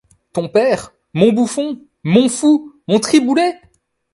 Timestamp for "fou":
2.27-2.73